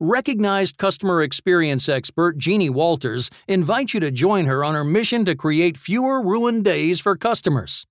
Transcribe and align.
recognized 0.00 0.78
customer 0.78 1.22
experience 1.22 1.88
expert 1.88 2.38
Jeannie 2.38 2.70
Walters 2.70 3.30
invites 3.46 3.94
you 3.94 4.00
to 4.00 4.10
join 4.10 4.46
her 4.46 4.64
on 4.64 4.74
her 4.74 4.84
mission 4.84 5.24
to 5.24 5.34
create 5.34 5.78
fewer 5.78 6.22
ruined 6.22 6.64
days 6.64 7.00
for 7.00 7.16
customers. 7.16 7.86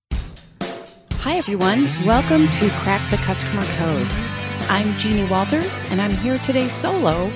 Hi, 1.20 1.36
everyone. 1.36 1.84
Welcome 2.06 2.48
to 2.48 2.70
Crack 2.80 3.10
the 3.10 3.16
Customer 3.18 3.62
Code. 3.76 4.06
I'm 4.70 4.96
Jeannie 4.98 5.28
Walters, 5.28 5.84
and 5.86 6.00
I'm 6.00 6.12
here 6.12 6.38
today 6.38 6.68
solo 6.68 7.30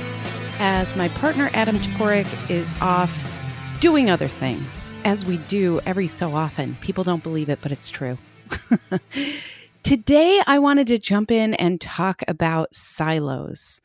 as 0.58 0.94
my 0.94 1.08
partner 1.08 1.50
Adam 1.54 1.76
Toporek 1.78 2.50
is 2.50 2.74
off 2.80 3.28
doing 3.80 4.08
other 4.08 4.28
things, 4.28 4.90
as 5.04 5.24
we 5.24 5.38
do 5.48 5.80
every 5.86 6.06
so 6.06 6.34
often. 6.34 6.76
People 6.80 7.02
don't 7.02 7.22
believe 7.22 7.48
it, 7.48 7.58
but 7.62 7.72
it's 7.72 7.88
true. 7.88 8.16
Today, 9.82 10.40
I 10.46 10.60
wanted 10.60 10.86
to 10.86 10.98
jump 11.00 11.32
in 11.32 11.54
and 11.54 11.80
talk 11.80 12.22
about 12.28 12.72
silos. 12.72 13.80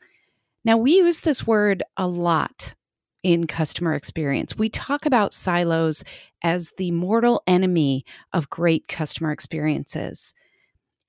Now, 0.64 0.76
we 0.76 0.96
use 0.96 1.20
this 1.20 1.46
word 1.46 1.82
a 1.96 2.06
lot 2.06 2.74
in 3.22 3.46
customer 3.46 3.94
experience. 3.94 4.56
We 4.56 4.68
talk 4.68 5.06
about 5.06 5.34
silos 5.34 6.04
as 6.42 6.72
the 6.78 6.90
mortal 6.90 7.42
enemy 7.46 8.04
of 8.32 8.50
great 8.50 8.86
customer 8.88 9.32
experiences. 9.32 10.32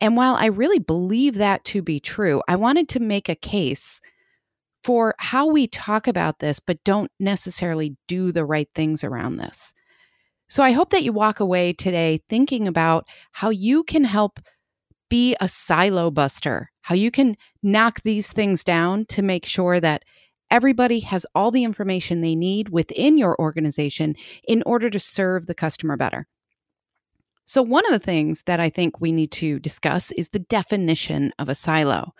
And 0.01 0.15
while 0.15 0.35
I 0.35 0.45
really 0.45 0.79
believe 0.79 1.35
that 1.35 1.63
to 1.65 1.81
be 1.81 1.99
true, 1.99 2.41
I 2.47 2.55
wanted 2.55 2.89
to 2.89 2.99
make 2.99 3.29
a 3.29 3.35
case 3.35 4.01
for 4.83 5.13
how 5.19 5.47
we 5.47 5.67
talk 5.67 6.07
about 6.07 6.39
this, 6.39 6.59
but 6.59 6.83
don't 6.83 7.11
necessarily 7.19 7.97
do 8.07 8.31
the 8.31 8.45
right 8.45 8.69
things 8.73 9.03
around 9.03 9.37
this. 9.37 9.73
So 10.47 10.63
I 10.63 10.71
hope 10.71 10.89
that 10.91 11.03
you 11.03 11.13
walk 11.13 11.39
away 11.39 11.73
today 11.73 12.21
thinking 12.29 12.67
about 12.67 13.07
how 13.33 13.49
you 13.49 13.83
can 13.83 14.03
help 14.03 14.39
be 15.09 15.35
a 15.41 15.49
silo 15.49 16.11
buster, 16.11 16.71
how 16.81 16.95
you 16.95 17.11
can 17.11 17.35
knock 17.63 18.01
these 18.03 18.31
things 18.31 18.63
down 18.63 19.05
to 19.05 19.21
make 19.21 19.45
sure 19.45 19.79
that 19.79 20.03
everybody 20.51 20.99
has 20.99 21.25
all 21.35 21.51
the 21.51 21.63
information 21.63 22.21
they 22.21 22.35
need 22.35 22.69
within 22.69 23.17
your 23.17 23.39
organization 23.39 24.15
in 24.47 24.63
order 24.65 24.89
to 24.89 24.99
serve 24.99 25.45
the 25.45 25.55
customer 25.55 25.97
better. 25.97 26.27
So, 27.45 27.63
one 27.63 27.85
of 27.85 27.91
the 27.91 27.99
things 27.99 28.43
that 28.45 28.59
I 28.59 28.69
think 28.69 29.01
we 29.01 29.11
need 29.11 29.31
to 29.31 29.59
discuss 29.59 30.11
is 30.11 30.29
the 30.29 30.39
definition 30.39 31.31
of 31.39 31.49
a 31.49 31.55
silo. 31.55 32.13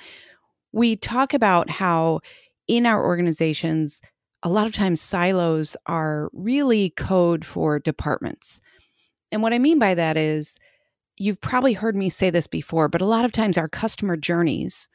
We 0.72 0.96
talk 0.96 1.34
about 1.34 1.70
how 1.70 2.22
in 2.68 2.86
our 2.86 3.06
organizations, 3.06 4.02
a 4.42 4.50
lot 4.50 4.66
of 4.66 4.74
times 4.74 5.02
silos 5.02 5.78
are 5.86 6.30
really 6.34 6.92
code 6.92 7.46
for 7.46 7.80
departments. 7.80 8.59
And 9.31 9.44
what 9.44 9.53
I 9.53 9.59
mean 9.59 9.78
by 9.78 9.94
that 9.96 10.18
is, 10.18 10.58
you've 11.20 11.42
probably 11.42 11.73
heard 11.73 11.95
me 11.95 12.09
say 12.09 12.30
this 12.30 12.48
before, 12.48 12.88
but 12.88 13.02
a 13.02 13.06
lot 13.06 13.25
of 13.25 13.31
times 13.31 13.58
our 13.58 13.70
customer 13.70 14.17
journeys 14.17 14.89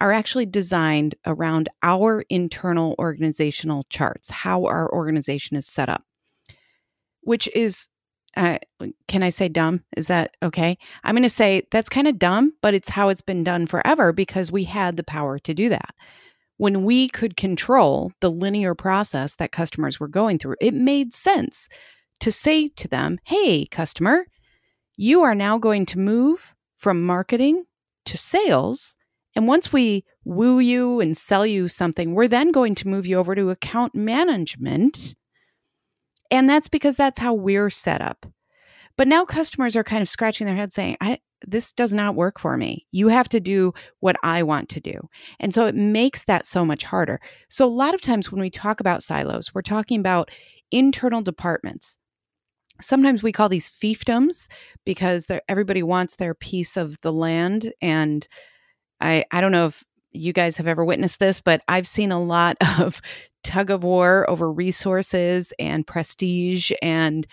are 0.00 0.12
actually 0.12 0.46
designed 0.46 1.14
around 1.26 1.68
our 1.82 2.24
internal 2.28 2.94
organizational 2.98 3.84
charts, 3.90 4.30
how 4.30 4.64
our 4.66 4.90
organization 4.92 5.56
is 5.56 5.66
set 5.66 5.88
up, 5.88 6.04
which 7.22 7.48
is, 7.54 7.88
uh, 8.36 8.58
can 9.08 9.22
I 9.22 9.30
say 9.30 9.48
dumb? 9.48 9.84
Is 9.96 10.06
that 10.06 10.36
okay? 10.42 10.78
I'm 11.02 11.14
going 11.14 11.22
to 11.22 11.30
say 11.30 11.62
that's 11.70 11.88
kind 11.88 12.06
of 12.06 12.18
dumb, 12.18 12.52
but 12.62 12.74
it's 12.74 12.90
how 12.90 13.08
it's 13.08 13.22
been 13.22 13.42
done 13.42 13.66
forever 13.66 14.12
because 14.12 14.52
we 14.52 14.64
had 14.64 14.96
the 14.96 15.04
power 15.04 15.38
to 15.40 15.54
do 15.54 15.68
that 15.70 15.94
when 16.58 16.84
we 16.84 17.08
could 17.08 17.36
control 17.36 18.12
the 18.20 18.30
linear 18.30 18.74
process 18.74 19.34
that 19.34 19.52
customers 19.52 20.00
were 20.00 20.08
going 20.08 20.38
through, 20.38 20.56
it 20.60 20.74
made 20.74 21.12
sense 21.12 21.68
to 22.20 22.32
say 22.32 22.68
to 22.68 22.88
them, 22.88 23.18
hey, 23.24 23.66
customer, 23.66 24.26
you 24.96 25.22
are 25.22 25.34
now 25.34 25.58
going 25.58 25.86
to 25.86 25.98
move 25.98 26.54
from 26.76 27.04
marketing 27.04 27.64
to 28.06 28.16
sales. 28.16 28.96
And 29.34 29.46
once 29.46 29.72
we 29.72 30.04
woo 30.24 30.58
you 30.58 31.00
and 31.00 31.16
sell 31.16 31.46
you 31.46 31.68
something, 31.68 32.14
we're 32.14 32.28
then 32.28 32.52
going 32.52 32.74
to 32.76 32.88
move 32.88 33.06
you 33.06 33.18
over 33.18 33.34
to 33.34 33.50
account 33.50 33.94
management. 33.94 35.14
And 36.30 36.48
that's 36.48 36.68
because 36.68 36.96
that's 36.96 37.18
how 37.18 37.34
we're 37.34 37.70
set 37.70 38.00
up. 38.00 38.26
But 38.96 39.08
now 39.08 39.24
customers 39.24 39.76
are 39.76 39.84
kind 39.84 40.02
of 40.02 40.08
scratching 40.08 40.46
their 40.46 40.56
head 40.56 40.72
saying, 40.72 40.96
I, 41.00 41.18
this 41.46 41.72
does 41.72 41.92
not 41.92 42.14
work 42.14 42.38
for 42.38 42.56
me. 42.56 42.86
You 42.92 43.08
have 43.08 43.28
to 43.30 43.40
do 43.40 43.74
what 44.00 44.16
I 44.22 44.42
want 44.42 44.70
to 44.70 44.80
do. 44.80 45.08
And 45.38 45.52
so 45.52 45.66
it 45.66 45.74
makes 45.74 46.24
that 46.24 46.46
so 46.46 46.64
much 46.64 46.82
harder. 46.82 47.20
So, 47.50 47.66
a 47.66 47.68
lot 47.68 47.94
of 47.94 48.00
times 48.00 48.32
when 48.32 48.40
we 48.40 48.50
talk 48.50 48.80
about 48.80 49.02
silos, 49.02 49.54
we're 49.54 49.62
talking 49.62 50.00
about 50.00 50.30
internal 50.70 51.20
departments. 51.20 51.98
Sometimes 52.80 53.22
we 53.22 53.32
call 53.32 53.48
these 53.48 53.68
fiefdoms 53.68 54.48
because 54.84 55.26
everybody 55.48 55.82
wants 55.82 56.16
their 56.16 56.34
piece 56.34 56.76
of 56.76 57.00
the 57.02 57.12
land. 57.12 57.72
And 57.80 58.26
I, 59.00 59.24
I 59.30 59.40
don't 59.40 59.52
know 59.52 59.66
if 59.66 59.84
you 60.12 60.32
guys 60.32 60.56
have 60.56 60.66
ever 60.66 60.84
witnessed 60.84 61.18
this, 61.18 61.40
but 61.40 61.62
I've 61.68 61.86
seen 61.86 62.12
a 62.12 62.22
lot 62.22 62.56
of 62.78 63.00
tug 63.44 63.70
of 63.70 63.84
war 63.84 64.28
over 64.28 64.50
resources 64.50 65.52
and 65.58 65.86
prestige 65.86 66.72
and 66.82 67.26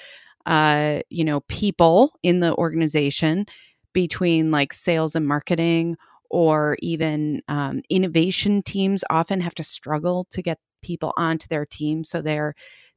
uh, 0.45 0.99
you 1.09 1.23
know 1.23 1.39
people 1.41 2.13
in 2.21 2.39
the 2.41 2.53
organization 2.55 3.45
between 3.93 4.51
like 4.51 4.73
sales 4.73 5.15
and 5.15 5.25
marketing 5.27 5.95
or 6.29 6.75
even 6.81 7.41
um, 7.47 7.81
innovation 7.89 8.61
teams 8.61 9.03
often 9.09 9.39
have 9.39 9.55
to 9.55 9.63
struggle 9.63 10.27
to 10.31 10.41
get 10.41 10.59
people 10.81 11.13
onto 11.15 11.47
their 11.47 11.65
team 11.65 12.03
so 12.03 12.21
they're 12.21 12.53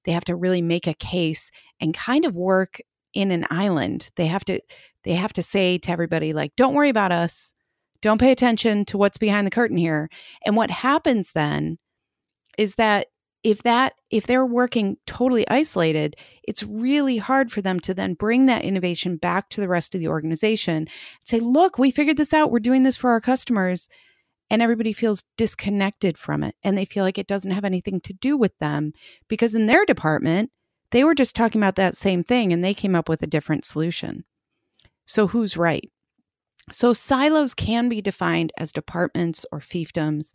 they 0.07 0.13
have 0.13 0.25
to 0.25 0.37
really 0.37 0.63
make 0.63 0.87
a 0.87 0.95
case 0.95 1.51
and 1.81 1.93
kind 1.93 2.25
of 2.25 2.35
work 2.35 2.81
in 3.13 3.31
an 3.31 3.45
island. 3.51 4.11
They 4.17 4.27
have 4.27 4.45
to 4.47 4.61
they 5.03 5.15
have 5.15 5.33
to 5.35 5.43
say 5.43 5.79
to 5.79 5.91
everybody 5.91 6.33
like 6.33 6.57
don't 6.57 6.75
worry 6.75 6.89
about 6.89 7.13
us. 7.13 7.53
Don't 8.01 8.21
pay 8.21 8.31
attention 8.31 8.85
to 8.87 8.99
what's 8.99 9.19
behind 9.19 9.47
the 9.47 9.51
curtain 9.51 9.77
here. 9.77 10.09
And 10.45 10.57
what 10.57 10.71
happens 10.71 11.33
then 11.33 11.79
is 12.57 12.77
that 12.77 13.09
if 13.43 13.63
that 13.65 13.95
if 14.11 14.27
they're 14.27 14.47
working 14.47 14.97
totally 15.07 15.47
isolated 15.49 16.17
it's 16.45 16.63
really 16.63 17.19
hard 17.19 17.53
for 17.53 17.61
them 17.61 17.79
to 17.81 17.93
then 17.93 18.15
bring 18.15 18.47
that 18.47 18.65
innovation 18.65 19.17
back 19.17 19.49
to 19.51 19.61
the 19.61 19.69
rest 19.69 19.95
of 19.95 20.01
the 20.01 20.09
organization 20.09 20.77
and 20.77 20.89
say 21.25 21.39
look 21.39 21.79
we 21.79 21.91
figured 21.91 22.17
this 22.17 22.33
out. 22.33 22.51
We're 22.51 22.61
doing 22.61 22.83
this 22.83 22.97
for 22.97 23.11
our 23.11 23.21
customers 23.21 23.89
and 24.51 24.63
everybody 24.63 24.93
feels 24.93 25.25
disconnected 25.37 26.17
from 26.17 26.43
it 26.43 26.55
and 26.63 26.77
they 26.77 26.85
feel 26.85 27.05
like 27.05 27.19
it 27.19 27.27
doesn't 27.27 27.51
have 27.51 27.65
anything 27.65 28.01
to 28.01 28.13
do 28.15 28.37
with 28.37 28.57
them 28.59 28.93
because 29.29 29.55
in 29.55 29.67
their 29.67 29.85
department 29.85 30.51
they 30.91 31.03
were 31.05 31.15
just 31.15 31.35
talking 31.35 31.61
about 31.61 31.77
that 31.77 31.97
same 31.97 32.23
thing 32.23 32.53
and 32.53 32.63
they 32.63 32.75
came 32.75 32.95
up 32.95 33.09
with 33.09 33.23
a 33.23 33.27
different 33.27 33.65
solution 33.65 34.25
so 35.07 35.27
who's 35.27 35.57
right 35.57 35.91
so 36.73 36.93
silos 36.93 37.55
can 37.55 37.89
be 37.89 38.01
defined 38.01 38.53
as 38.59 38.73
departments 38.73 39.45
or 39.53 39.59
fiefdoms 39.59 40.33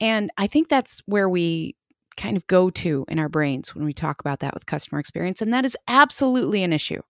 and 0.00 0.30
I 0.36 0.46
think 0.46 0.68
that's 0.68 1.00
where 1.06 1.28
we 1.28 1.76
kind 2.16 2.36
of 2.36 2.46
go 2.46 2.70
to 2.70 3.04
in 3.08 3.18
our 3.18 3.28
brains 3.28 3.74
when 3.74 3.84
we 3.84 3.92
talk 3.92 4.20
about 4.20 4.40
that 4.40 4.54
with 4.54 4.66
customer 4.66 5.00
experience. 5.00 5.40
And 5.40 5.52
that 5.52 5.64
is 5.64 5.76
absolutely 5.88 6.62
an 6.62 6.72
issue. 6.72 7.00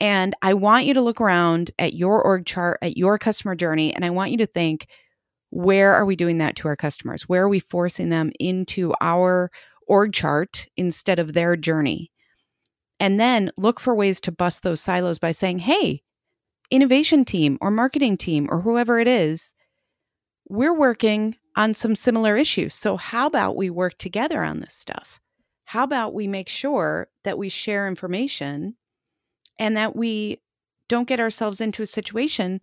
And 0.00 0.34
I 0.42 0.54
want 0.54 0.84
you 0.84 0.94
to 0.94 1.00
look 1.00 1.20
around 1.20 1.70
at 1.78 1.94
your 1.94 2.22
org 2.22 2.46
chart, 2.46 2.78
at 2.82 2.96
your 2.96 3.18
customer 3.18 3.54
journey, 3.54 3.94
and 3.94 4.04
I 4.04 4.10
want 4.10 4.30
you 4.30 4.36
to 4.38 4.46
think 4.46 4.86
where 5.50 5.94
are 5.94 6.04
we 6.04 6.16
doing 6.16 6.38
that 6.38 6.56
to 6.56 6.68
our 6.68 6.76
customers? 6.76 7.28
Where 7.28 7.44
are 7.44 7.48
we 7.48 7.60
forcing 7.60 8.10
them 8.10 8.32
into 8.38 8.94
our 9.00 9.50
org 9.86 10.12
chart 10.12 10.68
instead 10.76 11.18
of 11.18 11.32
their 11.32 11.56
journey? 11.56 12.10
And 13.00 13.18
then 13.18 13.50
look 13.56 13.80
for 13.80 13.94
ways 13.94 14.20
to 14.22 14.32
bust 14.32 14.62
those 14.62 14.80
silos 14.80 15.18
by 15.18 15.32
saying, 15.32 15.60
hey, 15.60 16.02
innovation 16.70 17.24
team 17.24 17.58
or 17.60 17.70
marketing 17.70 18.16
team 18.16 18.48
or 18.50 18.60
whoever 18.60 18.98
it 18.98 19.08
is, 19.08 19.54
we're 20.48 20.76
working 20.76 21.36
on 21.56 21.74
some 21.74 21.96
similar 21.96 22.36
issues. 22.36 22.74
So, 22.74 22.96
how 22.96 23.26
about 23.26 23.56
we 23.56 23.70
work 23.70 23.98
together 23.98 24.42
on 24.42 24.60
this 24.60 24.74
stuff? 24.74 25.20
How 25.64 25.84
about 25.84 26.14
we 26.14 26.26
make 26.26 26.48
sure 26.48 27.08
that 27.24 27.38
we 27.38 27.48
share 27.48 27.88
information 27.88 28.76
and 29.58 29.76
that 29.76 29.94
we 29.94 30.40
don't 30.88 31.08
get 31.08 31.20
ourselves 31.20 31.60
into 31.60 31.82
a 31.82 31.86
situation 31.86 32.60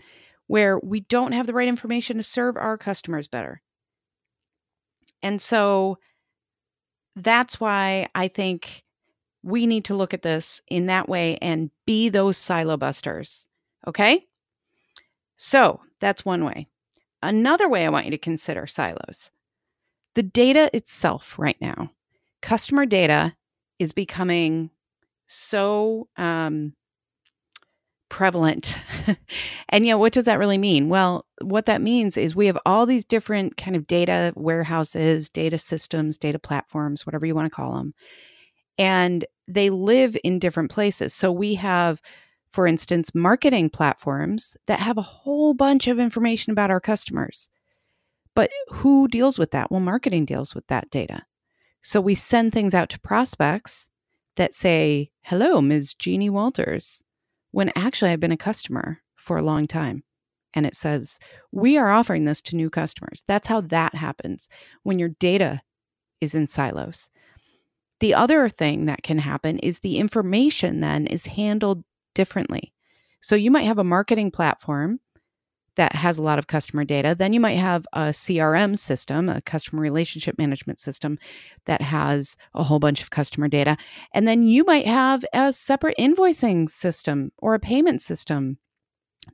where 0.47 0.79
we 0.79 1.01
don't 1.01 1.31
have 1.31 1.47
the 1.47 1.53
right 1.53 1.67
information 1.67 2.17
to 2.17 2.23
serve 2.23 2.57
our 2.57 2.77
customers 2.77 3.27
better? 3.27 3.61
And 5.21 5.41
so 5.41 5.97
that's 7.15 7.59
why 7.59 8.09
I 8.13 8.27
think 8.27 8.83
we 9.43 9.67
need 9.67 9.85
to 9.85 9.95
look 9.95 10.13
at 10.13 10.21
this 10.21 10.61
in 10.67 10.87
that 10.87 11.07
way 11.07 11.37
and 11.41 11.69
be 11.85 12.09
those 12.09 12.37
silo 12.37 12.77
busters. 12.77 13.47
Okay. 13.87 14.25
So 15.37 15.81
that's 15.99 16.25
one 16.25 16.43
way. 16.45 16.67
Another 17.21 17.69
way 17.69 17.85
I 17.85 17.89
want 17.89 18.05
you 18.05 18.11
to 18.11 18.17
consider 18.17 18.67
silos 18.67 19.31
the 20.15 20.23
data 20.23 20.69
itself 20.73 21.35
right 21.37 21.59
now. 21.61 21.91
Customer 22.41 22.85
data 22.85 23.35
is 23.79 23.91
becoming 23.91 24.71
so 25.27 26.07
um, 26.17 26.73
prevalent. 28.09 28.77
and, 29.69 29.85
know, 29.85 29.97
what 29.97 30.13
does 30.13 30.25
that 30.25 30.39
really 30.39 30.57
mean? 30.57 30.89
Well, 30.89 31.25
what 31.41 31.65
that 31.65 31.81
means 31.81 32.17
is 32.17 32.35
we 32.35 32.47
have 32.47 32.57
all 32.65 32.85
these 32.85 33.05
different 33.05 33.57
kind 33.57 33.75
of 33.75 33.87
data 33.87 34.33
warehouses, 34.35 35.29
data 35.29 35.57
systems, 35.57 36.17
data 36.17 36.39
platforms, 36.39 37.05
whatever 37.05 37.25
you 37.25 37.35
want 37.35 37.51
to 37.51 37.55
call 37.55 37.75
them. 37.75 37.93
And 38.77 39.25
they 39.47 39.69
live 39.69 40.17
in 40.23 40.39
different 40.39 40.71
places. 40.71 41.13
So 41.13 41.31
we 41.31 41.55
have 41.55 42.01
for 42.55 42.65
instance, 42.67 43.13
marketing 43.13 43.69
platforms 43.69 44.55
that 44.67 44.79
have 44.79 44.97
a 44.97 45.01
whole 45.01 45.53
bunch 45.53 45.87
of 45.87 45.99
information 45.99 46.51
about 46.51 46.71
our 46.71 46.79
customers. 46.79 47.49
But 48.33 48.49
who 48.69 49.09
deals 49.09 49.37
with 49.37 49.51
that? 49.51 49.69
Well, 49.69 49.81
marketing 49.81 50.23
deals 50.23 50.55
with 50.55 50.65
that 50.67 50.89
data. 50.89 51.25
So 51.81 51.99
we 51.99 52.15
send 52.15 52.53
things 52.53 52.73
out 52.73 52.89
to 52.91 52.99
prospects 53.01 53.89
that 54.37 54.53
say, 54.53 55.11
Hello, 55.23 55.61
Ms. 55.61 55.95
Jeannie 55.95 56.29
Walters, 56.29 57.03
when 57.55 57.71
actually 57.77 58.11
I've 58.11 58.19
been 58.19 58.33
a 58.33 58.37
customer 58.37 58.99
for 59.15 59.37
a 59.37 59.41
long 59.41 59.65
time. 59.65 60.03
And 60.53 60.65
it 60.65 60.75
says, 60.75 61.19
We 61.53 61.77
are 61.77 61.89
offering 61.89 62.25
this 62.25 62.41
to 62.41 62.55
new 62.57 62.69
customers. 62.69 63.23
That's 63.29 63.47
how 63.47 63.61
that 63.61 63.95
happens 63.95 64.49
when 64.83 64.99
your 64.99 65.11
data 65.21 65.61
is 66.19 66.35
in 66.35 66.49
silos. 66.49 67.09
The 68.01 68.13
other 68.13 68.49
thing 68.49 68.87
that 68.87 69.03
can 69.03 69.19
happen 69.19 69.59
is 69.59 69.79
the 69.79 69.99
information 69.99 70.81
then 70.81 71.07
is 71.07 71.27
handled 71.27 71.85
differently. 72.13 72.73
So 73.21 73.37
you 73.37 73.51
might 73.51 73.63
have 73.63 73.79
a 73.79 73.85
marketing 73.85 74.31
platform 74.31 74.99
that 75.75 75.93
has 75.93 76.17
a 76.17 76.23
lot 76.23 76.39
of 76.39 76.47
customer 76.47 76.83
data. 76.83 77.15
Then 77.17 77.33
you 77.33 77.39
might 77.39 77.57
have 77.57 77.85
a 77.93 78.09
CRM 78.09 78.77
system, 78.77 79.29
a 79.29 79.41
customer 79.41 79.81
relationship 79.81 80.37
management 80.37 80.79
system 80.79 81.17
that 81.65 81.81
has 81.81 82.37
a 82.53 82.63
whole 82.63 82.79
bunch 82.79 83.01
of 83.01 83.09
customer 83.09 83.47
data. 83.47 83.77
And 84.13 84.27
then 84.27 84.47
you 84.47 84.63
might 84.63 84.87
have 84.87 85.25
a 85.33 85.51
separate 85.51 85.97
invoicing 85.97 86.69
system 86.69 87.31
or 87.37 87.53
a 87.53 87.59
payment 87.59 88.01
system 88.01 88.57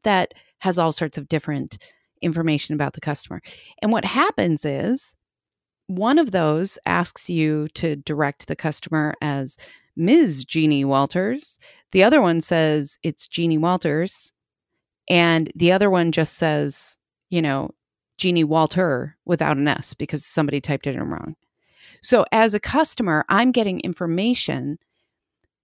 that 0.03 0.33
has 0.59 0.77
all 0.77 0.91
sorts 0.91 1.17
of 1.17 1.29
different 1.29 1.77
information 2.21 2.75
about 2.75 2.93
the 2.93 3.01
customer. 3.01 3.41
And 3.81 3.91
what 3.91 4.05
happens 4.05 4.63
is 4.63 5.15
one 5.87 6.19
of 6.19 6.31
those 6.31 6.77
asks 6.85 7.29
you 7.29 7.67
to 7.75 7.95
direct 7.97 8.47
the 8.47 8.55
customer 8.55 9.15
as 9.21 9.57
Ms. 9.97 10.45
Jeannie 10.45 10.85
Walters. 10.85 11.59
The 11.91 12.03
other 12.03 12.21
one 12.21 12.39
says 12.39 12.97
it's 13.03 13.27
Jeannie 13.27 13.57
Walters. 13.57 14.31
And 15.11 15.51
the 15.55 15.73
other 15.73 15.89
one 15.89 16.13
just 16.13 16.37
says, 16.37 16.97
you 17.29 17.41
know, 17.41 17.71
Jeannie 18.17 18.45
Walter 18.45 19.17
without 19.25 19.57
an 19.57 19.67
S 19.67 19.93
because 19.93 20.25
somebody 20.25 20.61
typed 20.61 20.87
it 20.87 20.95
in 20.95 21.03
wrong. 21.03 21.35
So 22.01 22.25
as 22.31 22.53
a 22.53 22.61
customer, 22.61 23.25
I'm 23.27 23.51
getting 23.51 23.81
information 23.81 24.79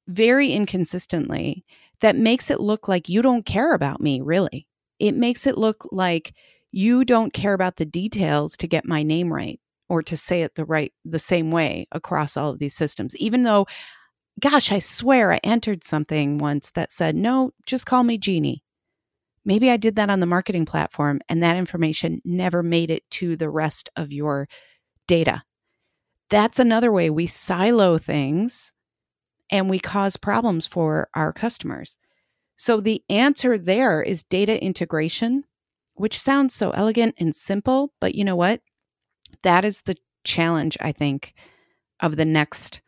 very 0.10 0.52
inconsistently 0.52 1.64
that 2.02 2.18
makes 2.18 2.52
it 2.52 2.60
look 2.60 2.90
like 2.90 3.08
you 3.08 3.22
don't 3.22 3.46
care 3.46 3.74
about 3.74 4.02
me, 4.02 4.20
really. 4.20 4.68
It 5.00 5.16
makes 5.16 5.48
it 5.48 5.58
look 5.58 5.88
like 5.94 6.34
you 6.74 7.06
don't 7.06 7.32
care 7.32 7.54
about 7.54 7.78
the 7.78 7.86
details 7.86 8.58
to 8.58 8.68
get 8.68 8.84
my 8.84 9.02
name 9.02 9.32
right 9.32 9.62
or 9.88 10.04
to 10.04 10.18
say 10.18 10.42
it 10.42 10.56
the 10.56 10.66
right 10.66 10.92
the 11.06 11.20
same 11.20 11.52
way 11.52 11.88
across 11.94 12.36
all 12.36 12.52
of 12.52 12.60
these 12.60 12.76
systems 12.76 13.16
even 13.16 13.44
though 13.44 13.66
gosh 14.42 14.72
i 14.72 14.80
swear 14.80 15.32
i 15.32 15.40
entered 15.46 15.86
something 15.86 16.38
once 16.38 16.72
that 16.72 16.92
said 16.92 17.16
no 17.16 17.52
just 17.66 17.86
call 17.86 18.04
me 18.04 18.18
jeannie 18.18 18.62
maybe 19.48 19.72
i 19.72 19.78
did 19.78 19.96
that 19.96 20.12
on 20.12 20.20
the 20.20 20.28
marketing 20.28 20.66
platform 20.66 21.20
and 21.28 21.42
that 21.42 21.58
information 21.58 22.22
never 22.24 22.62
made 22.62 22.92
it 22.92 23.10
to 23.10 23.36
the 23.36 23.50
rest 23.50 23.90
of 23.96 24.14
your 24.14 24.48
data. 25.08 25.44
That's 26.30 26.60
another 26.60 26.92
way 26.92 27.10
we 27.10 27.26
silo 27.26 27.98
things 27.98 28.74
and 29.50 29.70
we 29.70 29.80
cause 29.80 30.18
problems 30.18 30.68
for 30.68 31.08
our 31.16 31.32
customers. 31.32 31.98
So 32.58 32.82
the 32.82 33.02
answer 33.10 33.58
there 33.58 34.02
is 34.04 34.24
data 34.24 34.62
integration 34.62 35.46
which 35.96 36.20
sounds 36.20 36.54
so 36.54 36.72
elegant 36.72 37.16
and 37.18 37.36
simple 37.36 37.94
but 38.00 38.14
you 38.14 38.24
know 38.24 38.36
what? 38.36 38.62
That 39.44 39.66
is 39.66 39.82
the 39.82 39.96
challenge, 40.24 40.78
I 40.82 40.92
think, 40.92 41.34
of 42.00 42.18
the 42.18 42.26
next 42.26 42.82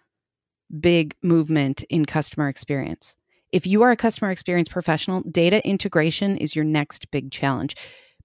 big 0.80 1.16
movement 1.24 1.84
in 1.90 2.06
customer 2.06 2.50
experience. 2.50 3.16
If 3.52 3.66
you 3.66 3.82
are 3.82 3.92
a 3.92 3.98
customer 3.98 4.32
experience 4.32 4.70
professional, 4.70 5.22
data 5.22 5.66
integration 5.68 6.38
is 6.38 6.56
your 6.56 6.66
next 6.66 7.10
big 7.12 7.32
challenge 7.32 7.76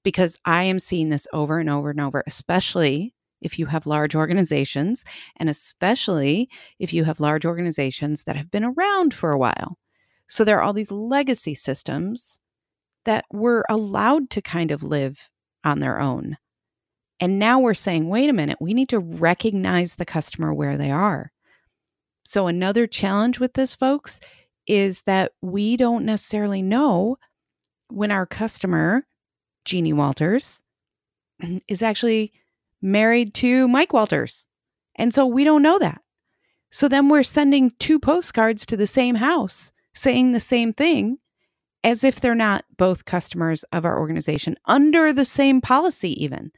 because 0.03 0.39
I 0.45 0.65
am 0.65 0.79
seeing 0.79 1.09
this 1.09 1.27
over 1.33 1.59
and 1.59 1.71
over 1.71 1.91
and 1.91 2.01
over, 2.01 2.23
especially 2.27 3.15
if 3.41 3.59
you 3.59 3.67
have 3.67 3.87
large 3.87 4.15
organizations, 4.15 5.05
and 5.37 5.49
especially 5.49 6.49
if 6.79 6.93
you 6.93 7.05
have 7.05 7.21
large 7.21 7.45
organizations 7.47 8.25
that 8.25 8.37
have 8.37 8.51
been 8.51 8.65
around 8.65 9.15
for 9.15 9.33
a 9.33 9.39
while. 9.39 9.79
So 10.29 10.45
there 10.45 10.59
are 10.59 10.63
all 10.63 10.73
these 10.73 10.93
legacy 10.93 11.55
systems 11.55 12.41
that 13.05 13.25
were 13.33 13.65
allowed 13.69 14.31
to 14.31 14.43
kind 14.43 14.71
of 14.71 14.83
live 14.83 15.29
on 15.63 15.81
their 15.81 16.01
own. 16.01 16.37
And 17.21 17.39
now 17.39 17.61
we're 17.61 17.75
saying, 17.75 18.09
wait 18.09 18.29
a 18.29 18.35
minute, 18.35 18.59
we 18.61 18.75
need 18.75 18.89
to 18.91 18.99
recognize 18.99 19.95
the 19.95 20.05
customer 20.05 20.53
where 20.53 20.77
they 20.77 20.91
are. 20.91 21.31
So, 22.25 22.47
another 22.47 22.87
challenge 22.87 23.39
with 23.39 23.53
this, 23.53 23.75
folks, 23.75 24.19
is 24.67 25.03
that 25.03 25.33
we 25.43 25.77
don't 25.77 26.05
necessarily 26.05 26.63
know 26.63 27.17
when 27.89 28.11
our 28.11 28.27
customer, 28.27 29.07
Jeannie 29.65 29.93
Walters, 29.93 30.63
is 31.69 31.83
actually 31.83 32.33
married 32.83 33.35
to 33.35 33.69
Mike 33.69 33.93
Walters. 33.93 34.47
And 34.97 35.13
so 35.13 35.27
we 35.27 35.45
don't 35.45 35.63
know 35.63 35.79
that. 35.79 36.01
So 36.71 36.89
then 36.89 37.09
we're 37.09 37.23
sending 37.23 37.73
two 37.79 37.99
postcards 37.99 38.67
to 38.67 38.77
the 38.77 38.87
same 38.87 39.15
house 39.15 39.73
saying 39.95 40.33
the 40.33 40.41
same 40.41 40.73
thing 40.73 41.19
as 41.85 42.03
if 42.03 42.21
they're 42.21 42.35
not 42.35 42.65
both 42.77 43.05
customers 43.05 43.63
of 43.65 43.85
our 43.85 43.99
organization 43.99 44.57
under 44.65 45.13
the 45.13 45.25
same 45.25 45.61
policy, 45.61 46.23
even. 46.23 46.51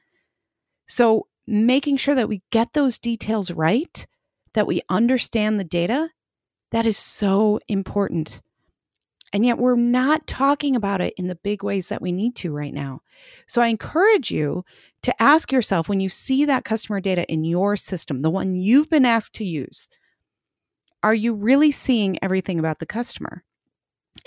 So, 0.86 1.26
making 1.48 1.96
sure 1.96 2.14
that 2.14 2.28
we 2.28 2.42
get 2.50 2.72
those 2.72 2.98
details 2.98 3.50
right, 3.50 4.06
that 4.54 4.66
we 4.66 4.82
understand 4.88 5.58
the 5.58 5.64
data, 5.64 6.08
that 6.72 6.86
is 6.86 6.98
so 6.98 7.60
important. 7.68 8.40
And 9.32 9.44
yet, 9.44 9.58
we're 9.58 9.76
not 9.76 10.26
talking 10.26 10.76
about 10.76 11.00
it 11.00 11.12
in 11.16 11.26
the 11.26 11.34
big 11.34 11.62
ways 11.62 11.88
that 11.88 12.00
we 12.00 12.12
need 12.12 12.36
to 12.36 12.52
right 12.52 12.72
now. 12.72 13.00
So, 13.46 13.60
I 13.60 13.66
encourage 13.66 14.30
you 14.30 14.64
to 15.02 15.22
ask 15.22 15.52
yourself 15.52 15.88
when 15.88 16.00
you 16.00 16.08
see 16.08 16.44
that 16.44 16.64
customer 16.64 17.00
data 17.00 17.30
in 17.30 17.44
your 17.44 17.76
system, 17.76 18.20
the 18.20 18.30
one 18.30 18.54
you've 18.54 18.88
been 18.88 19.04
asked 19.04 19.34
to 19.34 19.44
use, 19.44 19.88
are 21.02 21.14
you 21.14 21.34
really 21.34 21.70
seeing 21.70 22.18
everything 22.22 22.58
about 22.58 22.78
the 22.78 22.86
customer? 22.86 23.44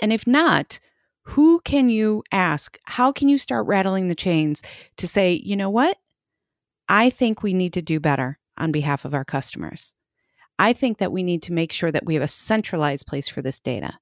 And 0.00 0.12
if 0.12 0.26
not, 0.26 0.80
who 1.22 1.60
can 1.60 1.90
you 1.90 2.22
ask? 2.32 2.78
How 2.84 3.12
can 3.12 3.28
you 3.28 3.38
start 3.38 3.66
rattling 3.66 4.08
the 4.08 4.14
chains 4.14 4.62
to 4.96 5.06
say, 5.06 5.34
you 5.44 5.56
know 5.56 5.70
what? 5.70 5.96
I 6.88 7.10
think 7.10 7.42
we 7.42 7.54
need 7.54 7.72
to 7.74 7.82
do 7.82 8.00
better 8.00 8.38
on 8.56 8.72
behalf 8.72 9.04
of 9.04 9.14
our 9.14 9.24
customers. 9.24 9.94
I 10.60 10.74
think 10.74 10.98
that 10.98 11.10
we 11.10 11.22
need 11.22 11.42
to 11.44 11.54
make 11.54 11.72
sure 11.72 11.90
that 11.90 12.04
we 12.04 12.12
have 12.14 12.22
a 12.22 12.28
centralized 12.28 13.06
place 13.06 13.30
for 13.30 13.40
this 13.40 13.60
data. 13.60 13.98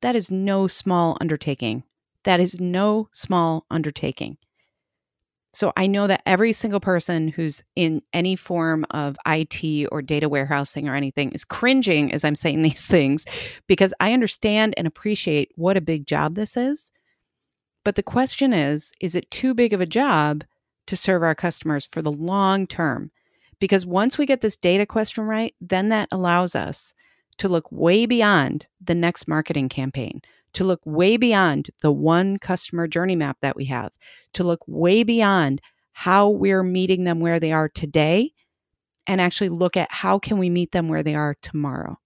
That 0.00 0.16
is 0.16 0.30
no 0.30 0.66
small 0.66 1.18
undertaking. 1.20 1.82
That 2.24 2.40
is 2.40 2.58
no 2.58 3.10
small 3.12 3.66
undertaking. 3.70 4.38
So 5.52 5.74
I 5.76 5.86
know 5.86 6.06
that 6.06 6.22
every 6.24 6.54
single 6.54 6.80
person 6.80 7.28
who's 7.28 7.62
in 7.76 8.00
any 8.14 8.34
form 8.34 8.86
of 8.92 9.18
IT 9.26 9.88
or 9.92 10.00
data 10.00 10.30
warehousing 10.30 10.88
or 10.88 10.94
anything 10.94 11.32
is 11.32 11.44
cringing 11.44 12.12
as 12.14 12.24
I'm 12.24 12.36
saying 12.36 12.62
these 12.62 12.86
things 12.86 13.26
because 13.66 13.92
I 14.00 14.14
understand 14.14 14.72
and 14.78 14.86
appreciate 14.86 15.50
what 15.56 15.76
a 15.76 15.82
big 15.82 16.06
job 16.06 16.34
this 16.34 16.56
is. 16.56 16.92
But 17.84 17.96
the 17.96 18.02
question 18.02 18.54
is 18.54 18.92
is 19.00 19.14
it 19.14 19.30
too 19.30 19.52
big 19.52 19.74
of 19.74 19.82
a 19.82 19.86
job 19.86 20.44
to 20.86 20.96
serve 20.96 21.22
our 21.22 21.34
customers 21.34 21.84
for 21.84 22.00
the 22.00 22.12
long 22.12 22.66
term. 22.66 23.10
Because 23.60 23.84
once 23.84 24.18
we 24.18 24.26
get 24.26 24.40
this 24.40 24.56
data 24.56 24.86
question 24.86 25.24
right, 25.24 25.54
then 25.60 25.88
that 25.88 26.08
allows 26.12 26.54
us 26.54 26.94
to 27.38 27.48
look 27.48 27.70
way 27.70 28.06
beyond 28.06 28.66
the 28.80 28.94
next 28.94 29.28
marketing 29.28 29.68
campaign, 29.68 30.20
to 30.52 30.64
look 30.64 30.80
way 30.84 31.16
beyond 31.16 31.70
the 31.82 31.92
one 31.92 32.38
customer 32.38 32.86
journey 32.86 33.16
map 33.16 33.38
that 33.40 33.56
we 33.56 33.64
have, 33.66 33.92
to 34.34 34.44
look 34.44 34.60
way 34.66 35.02
beyond 35.02 35.60
how 35.92 36.28
we're 36.28 36.62
meeting 36.62 37.04
them 37.04 37.20
where 37.20 37.40
they 37.40 37.52
are 37.52 37.68
today 37.68 38.32
and 39.06 39.20
actually 39.20 39.48
look 39.48 39.76
at 39.76 39.90
how 39.90 40.18
can 40.18 40.38
we 40.38 40.50
meet 40.50 40.72
them 40.72 40.88
where 40.88 41.02
they 41.02 41.14
are 41.14 41.36
tomorrow. 41.42 41.98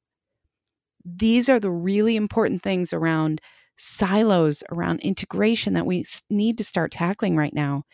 These 1.04 1.48
are 1.48 1.58
the 1.60 1.70
really 1.70 2.16
important 2.16 2.62
things 2.62 2.92
around 2.92 3.40
silos, 3.76 4.62
around 4.70 5.00
integration 5.00 5.74
that 5.74 5.86
we 5.86 6.06
need 6.30 6.58
to 6.58 6.64
start 6.64 6.92
tackling 6.92 7.36
right 7.36 7.52
now 7.52 7.84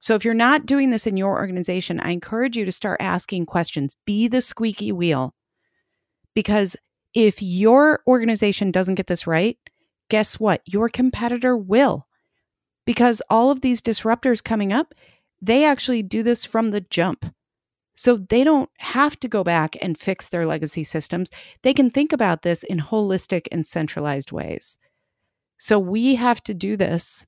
so 0.00 0.14
if 0.14 0.24
you're 0.24 0.34
not 0.34 0.64
doing 0.64 0.90
this 0.90 1.06
in 1.06 1.18
your 1.18 1.38
organization, 1.38 2.00
I 2.00 2.10
encourage 2.10 2.56
you 2.56 2.64
to 2.64 2.72
start 2.72 3.00
asking 3.00 3.46
questions. 3.46 3.94
Be 4.06 4.28
the 4.28 4.40
squeaky 4.40 4.92
wheel. 4.92 5.34
Because 6.34 6.74
if 7.12 7.42
your 7.42 8.00
organization 8.06 8.70
doesn't 8.70 8.94
get 8.94 9.08
this 9.08 9.26
right, 9.26 9.58
guess 10.08 10.40
what? 10.40 10.62
Your 10.64 10.88
competitor 10.88 11.56
will. 11.56 12.06
Because 12.86 13.20
all 13.28 13.50
of 13.50 13.60
these 13.60 13.82
disruptors 13.82 14.42
coming 14.42 14.72
up, 14.72 14.94
they 15.42 15.64
actually 15.64 16.02
do 16.02 16.22
this 16.22 16.46
from 16.46 16.70
the 16.70 16.80
jump. 16.80 17.26
So 17.94 18.16
they 18.16 18.42
don't 18.42 18.70
have 18.78 19.20
to 19.20 19.28
go 19.28 19.44
back 19.44 19.76
and 19.82 19.98
fix 19.98 20.28
their 20.28 20.46
legacy 20.46 20.84
systems. 20.84 21.30
They 21.62 21.74
can 21.74 21.90
think 21.90 22.12
about 22.12 22.40
this 22.40 22.62
in 22.62 22.78
holistic 22.78 23.46
and 23.52 23.66
centralized 23.66 24.32
ways. 24.32 24.78
So 25.58 25.78
we 25.78 26.14
have 26.14 26.42
to 26.44 26.54
do 26.54 26.78
this 26.78 27.26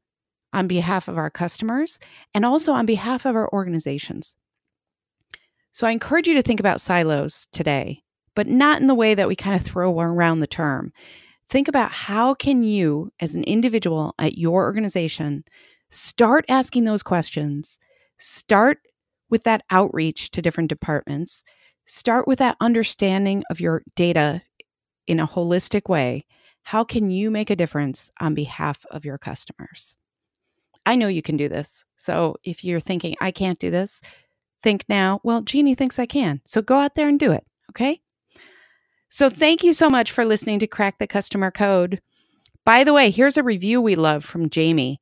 on 0.52 0.66
behalf 0.66 1.08
of 1.08 1.18
our 1.18 1.30
customers 1.30 1.98
and 2.34 2.44
also 2.44 2.72
on 2.72 2.86
behalf 2.86 3.24
of 3.24 3.36
our 3.36 3.52
organizations. 3.52 4.36
So 5.70 5.86
I 5.86 5.90
encourage 5.90 6.26
you 6.26 6.34
to 6.34 6.42
think 6.42 6.60
about 6.60 6.80
silos 6.80 7.46
today, 7.52 8.02
but 8.34 8.46
not 8.46 8.80
in 8.80 8.86
the 8.86 8.94
way 8.94 9.14
that 9.14 9.28
we 9.28 9.36
kind 9.36 9.56
of 9.56 9.62
throw 9.62 9.98
around 9.98 10.40
the 10.40 10.46
term. 10.46 10.92
Think 11.48 11.68
about 11.68 11.92
how 11.92 12.34
can 12.34 12.62
you 12.62 13.10
as 13.20 13.34
an 13.34 13.44
individual 13.44 14.14
at 14.18 14.38
your 14.38 14.62
organization 14.64 15.44
start 15.90 16.44
asking 16.48 16.84
those 16.84 17.02
questions, 17.02 17.78
Start 18.18 18.78
with 19.30 19.42
that 19.42 19.64
outreach 19.70 20.30
to 20.30 20.42
different 20.42 20.68
departments. 20.68 21.42
Start 21.86 22.28
with 22.28 22.38
that 22.38 22.56
understanding 22.60 23.42
of 23.50 23.60
your 23.60 23.82
data 23.96 24.42
in 25.08 25.18
a 25.18 25.26
holistic 25.26 25.88
way. 25.88 26.24
How 26.62 26.84
can 26.84 27.10
you 27.10 27.30
make 27.30 27.50
a 27.50 27.56
difference 27.56 28.10
on 28.20 28.34
behalf 28.34 28.86
of 28.92 29.04
your 29.04 29.18
customers? 29.18 29.96
I 30.86 30.96
know 30.96 31.08
you 31.08 31.22
can 31.22 31.36
do 31.36 31.48
this. 31.48 31.84
So 31.96 32.36
if 32.44 32.64
you're 32.64 32.80
thinking, 32.80 33.16
I 33.20 33.30
can't 33.30 33.58
do 33.58 33.70
this, 33.70 34.02
think 34.62 34.84
now, 34.88 35.20
well, 35.22 35.42
Jeannie 35.42 35.74
thinks 35.74 35.98
I 35.98 36.06
can. 36.06 36.40
So 36.44 36.62
go 36.62 36.76
out 36.76 36.94
there 36.94 37.08
and 37.08 37.18
do 37.18 37.32
it. 37.32 37.44
Okay. 37.70 38.00
So 39.08 39.28
thank 39.28 39.62
you 39.62 39.72
so 39.72 39.90
much 39.90 40.10
for 40.10 40.24
listening 40.24 40.58
to 40.60 40.66
Crack 40.66 40.98
the 40.98 41.06
Customer 41.06 41.50
Code. 41.50 42.00
By 42.64 42.84
the 42.84 42.92
way, 42.92 43.10
here's 43.10 43.36
a 43.36 43.42
review 43.42 43.80
we 43.80 43.94
love 43.94 44.24
from 44.24 44.48
Jamie. 44.48 45.00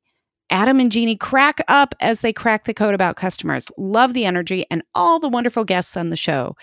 Adam 0.49 0.79
and 0.79 0.91
Jeannie 0.91 1.15
crack 1.15 1.61
up 1.69 1.95
as 2.01 2.19
they 2.19 2.33
crack 2.33 2.65
the 2.65 2.73
code 2.73 2.93
about 2.93 3.15
customers. 3.15 3.71
Love 3.77 4.13
the 4.13 4.25
energy 4.25 4.65
and 4.69 4.83
all 4.93 5.19
the 5.19 5.29
wonderful 5.29 5.63
guests 5.63 5.95
on 5.95 6.09
the 6.09 6.17
show. 6.17 6.55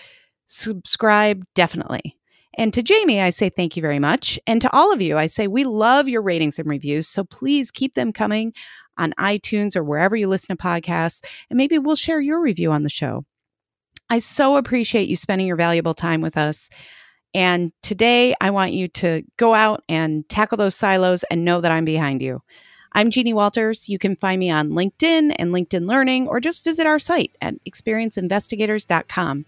Subscribe 0.47 1.43
definitely. 1.55 2.15
And 2.57 2.73
to 2.73 2.83
Jamie, 2.83 3.21
I 3.21 3.29
say 3.29 3.49
thank 3.49 3.75
you 3.75 3.81
very 3.81 3.99
much. 3.99 4.39
And 4.45 4.61
to 4.61 4.71
all 4.71 4.91
of 4.93 5.01
you, 5.01 5.17
I 5.17 5.27
say 5.27 5.47
we 5.47 5.63
love 5.63 6.07
your 6.07 6.21
ratings 6.21 6.59
and 6.59 6.69
reviews. 6.69 7.07
So 7.07 7.23
please 7.23 7.71
keep 7.71 7.95
them 7.95 8.11
coming 8.11 8.53
on 8.99 9.13
iTunes 9.13 9.75
or 9.75 9.83
wherever 9.83 10.15
you 10.15 10.27
listen 10.27 10.55
to 10.55 10.61
podcasts. 10.61 11.25
And 11.49 11.57
maybe 11.57 11.79
we'll 11.79 11.95
share 11.95 12.21
your 12.21 12.41
review 12.41 12.71
on 12.71 12.83
the 12.83 12.89
show. 12.89 13.25
I 14.09 14.19
so 14.19 14.57
appreciate 14.57 15.07
you 15.07 15.15
spending 15.15 15.47
your 15.47 15.55
valuable 15.55 15.93
time 15.93 16.21
with 16.21 16.37
us. 16.37 16.69
And 17.33 17.71
today, 17.83 18.35
I 18.41 18.49
want 18.49 18.73
you 18.73 18.87
to 18.87 19.23
go 19.37 19.53
out 19.53 19.83
and 19.87 20.27
tackle 20.29 20.57
those 20.57 20.75
silos 20.75 21.23
and 21.23 21.45
know 21.45 21.61
that 21.61 21.71
I'm 21.71 21.85
behind 21.85 22.21
you. 22.21 22.41
I'm 22.93 23.11
Jeannie 23.11 23.33
Walters. 23.33 23.87
You 23.87 23.99
can 23.99 24.15
find 24.15 24.39
me 24.39 24.49
on 24.49 24.71
LinkedIn 24.71 25.35
and 25.37 25.53
LinkedIn 25.53 25.87
Learning, 25.87 26.27
or 26.27 26.39
just 26.39 26.63
visit 26.63 26.87
our 26.87 26.97
site 26.97 27.35
at 27.39 27.53
experienceinvestigators.com. 27.65 29.45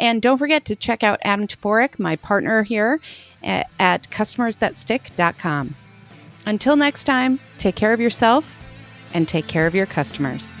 And 0.00 0.20
don't 0.20 0.38
forget 0.38 0.64
to 0.64 0.74
check 0.74 1.04
out 1.04 1.20
Adam 1.22 1.46
Toporek, 1.46 2.00
my 2.00 2.16
partner 2.16 2.64
here 2.64 3.00
at, 3.44 3.70
at 3.78 4.10
customersthatstick.com. 4.10 5.76
Until 6.46 6.74
next 6.74 7.04
time, 7.04 7.38
take 7.58 7.76
care 7.76 7.92
of 7.92 8.00
yourself 8.00 8.63
and 9.14 9.26
take 9.26 9.46
care 9.46 9.66
of 9.66 9.74
your 9.74 9.86
customers. 9.86 10.60